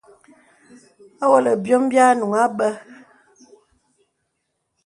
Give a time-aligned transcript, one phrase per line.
[1.23, 2.69] Awɔlə̀ bìom bì ànuŋ àbə̀.